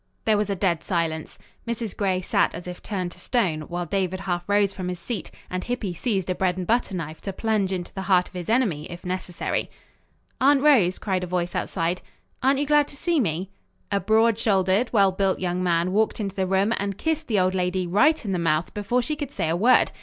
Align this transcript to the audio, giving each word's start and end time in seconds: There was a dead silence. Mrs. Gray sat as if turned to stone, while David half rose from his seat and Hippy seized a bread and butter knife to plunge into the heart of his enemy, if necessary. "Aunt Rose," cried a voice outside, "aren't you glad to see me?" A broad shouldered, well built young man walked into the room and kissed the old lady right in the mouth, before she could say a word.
There 0.25 0.35
was 0.35 0.49
a 0.49 0.55
dead 0.55 0.83
silence. 0.83 1.37
Mrs. 1.67 1.95
Gray 1.95 2.21
sat 2.21 2.55
as 2.55 2.67
if 2.67 2.81
turned 2.81 3.11
to 3.11 3.19
stone, 3.19 3.61
while 3.69 3.85
David 3.85 4.21
half 4.21 4.49
rose 4.49 4.73
from 4.73 4.87
his 4.89 4.97
seat 4.97 5.29
and 5.47 5.63
Hippy 5.63 5.93
seized 5.93 6.27
a 6.31 6.33
bread 6.33 6.57
and 6.57 6.65
butter 6.65 6.95
knife 6.95 7.21
to 7.21 7.31
plunge 7.31 7.71
into 7.71 7.93
the 7.93 8.01
heart 8.09 8.27
of 8.27 8.33
his 8.33 8.49
enemy, 8.49 8.89
if 8.89 9.05
necessary. 9.05 9.69
"Aunt 10.39 10.63
Rose," 10.63 10.97
cried 10.97 11.23
a 11.23 11.27
voice 11.27 11.53
outside, 11.53 12.01
"aren't 12.41 12.59
you 12.59 12.65
glad 12.65 12.87
to 12.87 12.95
see 12.97 13.19
me?" 13.19 13.51
A 13.91 13.99
broad 13.99 14.39
shouldered, 14.39 14.91
well 14.91 15.11
built 15.11 15.37
young 15.39 15.61
man 15.61 15.91
walked 15.91 16.19
into 16.19 16.35
the 16.35 16.47
room 16.47 16.73
and 16.77 16.97
kissed 16.97 17.27
the 17.27 17.39
old 17.39 17.53
lady 17.53 17.85
right 17.85 18.25
in 18.25 18.31
the 18.31 18.39
mouth, 18.39 18.73
before 18.73 19.03
she 19.03 19.15
could 19.15 19.31
say 19.31 19.49
a 19.49 19.55
word. 19.55 19.91